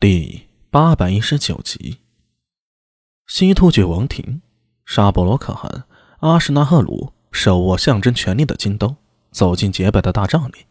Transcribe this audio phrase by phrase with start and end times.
[0.00, 1.98] 第八百一十九集，
[3.26, 4.42] 西突厥王庭，
[4.86, 5.86] 沙博罗可汗
[6.20, 8.94] 阿什纳赫鲁手握象征权力的金刀，
[9.32, 10.66] 走进洁白的大帐里。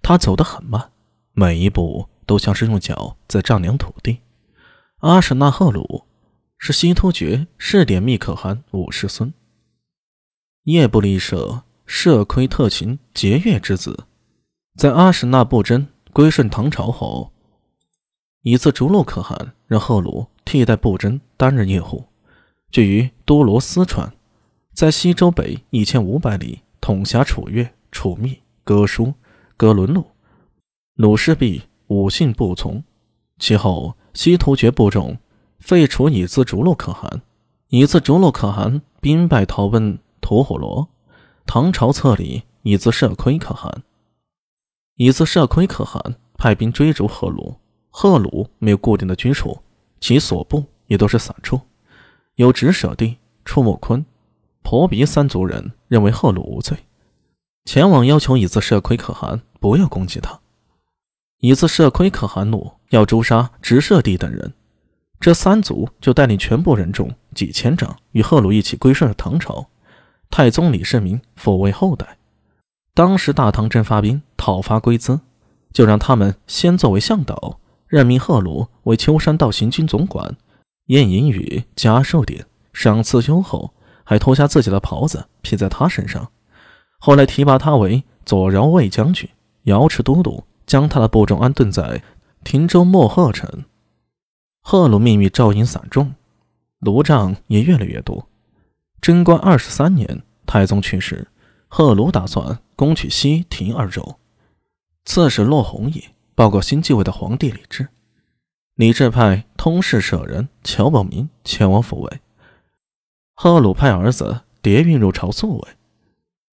[0.00, 0.92] 他走得很慢，
[1.32, 4.20] 每一步都像是用脚在丈量土地。
[4.98, 6.04] 阿什纳赫鲁
[6.56, 9.34] 是西突厥试点密可汗五世孙，
[10.66, 14.06] 叶布利舍舍亏特勤节月之子，
[14.76, 17.31] 在阿什纳布真归顺唐朝后。
[18.42, 22.04] 以次逐鹿可汗让赫鲁替代布真担任业务，
[22.70, 24.12] 居于多罗斯川，
[24.72, 29.14] 在西周北一千五百里统辖楚越、楚密、哥舒、
[29.56, 30.04] 哥伦路、
[30.96, 32.82] 鲁氏璧五姓部从。
[33.38, 35.16] 其后，西突厥部众
[35.58, 37.22] 废除以次逐鹿可汗，
[37.68, 40.88] 以次逐鹿可汗兵败逃奔吐火罗，
[41.46, 43.84] 唐朝册立以次社亏可汗。
[44.96, 47.56] 以次社亏可汗派兵追逐赫鲁。
[47.94, 49.60] 赫鲁没有固定的居处，
[50.00, 51.60] 其所部也都是散处。
[52.36, 54.04] 有直舍地、出木坤、
[54.62, 56.76] 婆鼻三族人认为赫鲁无罪，
[57.66, 60.40] 前往要求以次社亏可汗不要攻击他。
[61.40, 64.54] 以次社亏可汗怒，要诛杀直舍地等人。
[65.20, 69.68] 这三族就带领全部人众几千丈，与赫鲁一起归顺了唐朝。
[70.30, 72.16] 太宗李世民抚慰后代，
[72.94, 75.20] 当时大唐正发兵讨伐龟兹，
[75.72, 77.60] 就让他们先作为向导。
[77.92, 80.34] 任命赫鲁为秋山道行军总管，
[80.86, 86.32] 宴饮与加寿典，赏赐优厚，还脱下自己的袍子披在他身上。
[86.98, 89.28] 后来提拔他为左饶卫将军、
[89.64, 92.02] 瑶池都督，将他的部众安顿在
[92.42, 93.64] 汀州莫贺城。
[94.62, 96.14] 赫鲁命运照应散众，
[96.78, 98.26] 卢帐也越来越多。
[99.02, 101.28] 贞观二十三年，太宗去世，
[101.68, 104.16] 赫鲁打算攻取西庭二州。
[105.04, 106.02] 刺史骆弘也。
[106.34, 107.88] 报告新继位的皇帝李治，
[108.74, 112.20] 李治派通事舍人乔宝明前往抚慰。
[113.34, 115.68] 赫鲁派儿子叠运入朝宿卫。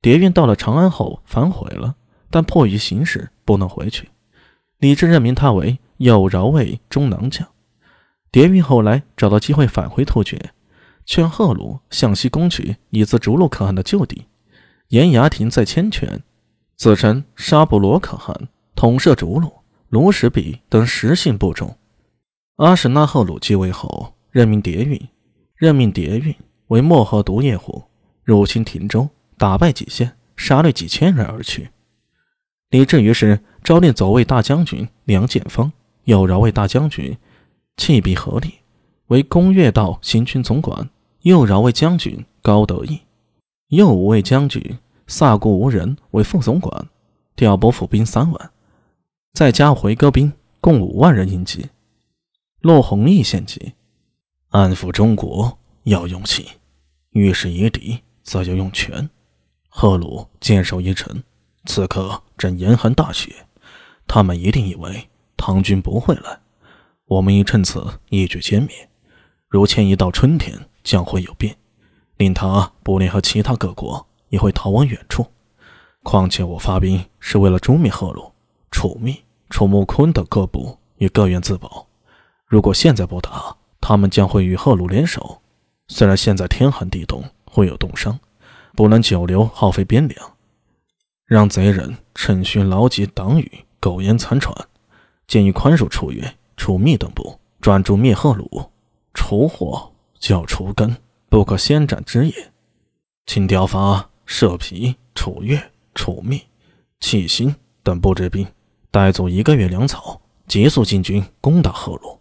[0.00, 1.96] 叠运到了长安后反悔了，
[2.30, 4.08] 但迫于形势不能回去。
[4.78, 7.46] 李治任命他为右饶卫中郎将。
[8.30, 10.52] 叠运后来找到机会返回突厥，
[11.04, 14.26] 劝赫鲁向西攻取以自逐鹿可汗的旧地。
[14.88, 16.22] 严牙亭在千泉，
[16.76, 19.52] 自称沙布罗可汗，统摄逐鹿。
[19.96, 21.74] 卢什比等十姓部众，
[22.56, 25.08] 阿史那赫鲁继位后，任命迭运，
[25.56, 26.34] 任命迭运
[26.66, 27.82] 为漠河独业户，
[28.22, 29.08] 入侵廷州，
[29.38, 31.70] 打败几县，杀掠几千人而去。
[32.68, 35.72] 李治于是招令左卫大将军梁建方、
[36.04, 37.16] 右饶卫大将军
[37.78, 38.52] 弃必合力
[39.06, 40.90] 为攻越道行军总管，
[41.22, 43.00] 右饶卫将军高德义、
[43.68, 44.62] 右五卫将军
[45.06, 46.86] 萨固无人为副总管，
[47.34, 48.50] 调拨府兵三万。
[49.36, 50.32] 再加回戈兵
[50.62, 51.66] 共五万人应急。
[52.62, 53.74] 骆弘毅献计：
[54.48, 56.48] 安抚中国要用气，
[57.10, 59.10] 遇事以敌则要用权。
[59.68, 61.22] 赫鲁坚守一城，
[61.66, 63.30] 此刻正严寒大雪，
[64.06, 66.40] 他们一定以为唐军不会来。
[67.04, 68.88] 我们应趁此一举歼灭。
[69.48, 71.54] 如迁移到春天，将会有变，
[72.16, 75.26] 令他不联合其他各国，也会逃往远处。
[76.02, 78.32] 况且我发兵是为了诛灭赫鲁，
[78.70, 79.14] 楚灭。
[79.48, 81.86] 楚穆坤的各部也各愿自保。
[82.46, 85.40] 如果现在不打，他们将会与赫鲁联手。
[85.88, 88.18] 虽然现在天寒地冻，会有冻伤，
[88.74, 90.32] 不能久留耗费边粮，
[91.24, 94.54] 让贼人趁虚牢记党羽，苟延残喘。
[95.26, 98.70] 建议宽恕楚越、楚密等部，专注灭赫鲁。
[99.14, 100.96] 除祸就要除根，
[101.28, 102.52] 不可先斩枝叶。
[103.26, 105.60] 请调发射皮、楚越、
[105.94, 106.40] 楚密、
[107.00, 108.46] 弃心等部之兵。
[108.90, 112.18] 带足一个月粮草，急速进军攻打赫鲁。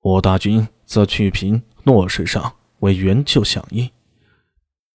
[0.00, 3.90] 我大军则去平洛水上为援救响应。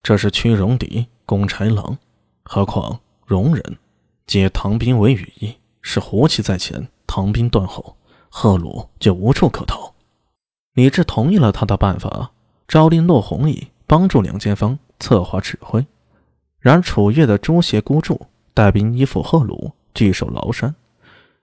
[0.02, 1.98] 这是屈戎狄攻豺狼，
[2.44, 3.78] 何况戎人
[4.26, 7.96] 借唐兵为羽翼，是胡骑在前，唐兵断后，
[8.30, 9.94] 赫鲁就无处可逃。
[10.74, 12.32] 李治同意了他的办法，
[12.68, 15.86] 招令骆弘毅帮助梁建方策划指挥。
[16.60, 18.20] 然楚越的朱邪孤注
[18.54, 20.74] 带兵依附赫鲁，据守崂山。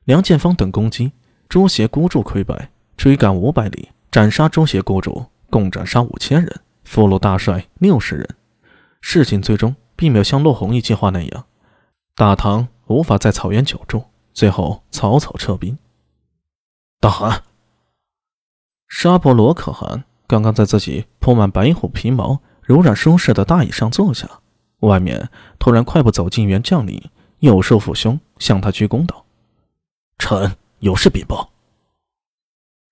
[0.05, 1.13] 梁建芳等攻击，
[1.49, 8.29] 朱邪孤注溃败，追赶五百里，斩杀朱邪孤注，共斩杀五千人，俘虏大帅六十人。
[9.01, 11.45] 事情最终并没有像骆弘毅计划那样，
[12.17, 15.79] 大唐无法在草原久住，最后草草撤兵。
[16.99, 17.45] 大汗，
[18.89, 24.29] 沙婆罗可汗刚刚在自己铺满白虎皮毛、柔软舒适的大椅上坐下，
[24.81, 27.01] 外面突然快步走进一员将领，
[27.39, 29.25] 右手抚胸，向他鞠躬道。
[30.23, 31.51] 臣有事禀报。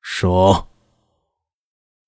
[0.02, 0.66] 说。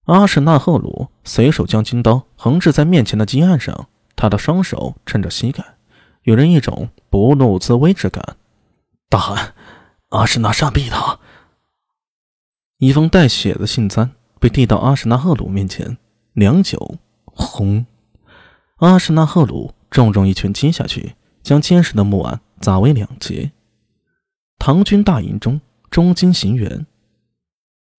[0.06, 3.86] 阿什纳赫鲁随手将金刀横置在面前的金案上，
[4.16, 5.64] 他的双手撑着膝盖，
[6.24, 8.36] 有人一种不怒自威之感。
[9.08, 9.54] 大汗，
[10.08, 11.20] 阿什纳沙逼他。
[12.78, 14.10] 一封带血的信簪
[14.40, 15.96] 被递到阿什纳赫鲁面前，
[16.32, 16.96] 良久，
[17.26, 17.86] 轰！
[18.78, 21.14] 阿什纳赫鲁重重一拳击下去，
[21.44, 23.52] 将坚实的木案砸为两截。
[24.64, 25.60] 唐军大营中，
[25.90, 26.86] 中京行辕，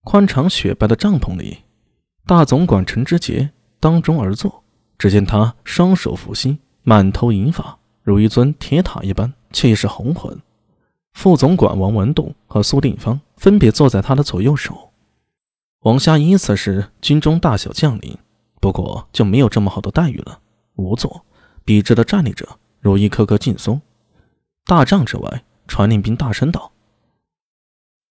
[0.05, 1.57] 宽敞雪白的帐篷里。
[2.25, 3.51] 大总管陈之杰
[3.81, 4.63] 当中而坐，
[4.97, 10.39] 只见他双手扶膝，满头银发，如一尊铁塔一般，气势宏浑。
[11.11, 14.93] 副总管王文栋和苏定方分别坐在他的左右手。
[15.81, 18.17] 王瞎依次是军中大小将领，
[18.61, 20.39] 不过就没有这么好的待遇了，
[20.75, 21.25] 无座，
[21.65, 22.47] 笔直的站立着，
[22.79, 23.81] 如一颗颗劲松。
[24.65, 26.71] 大帐之外，传令兵大声道：“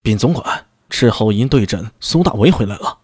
[0.01, 2.99] 禀总管，斥候营对阵苏大为回来了。”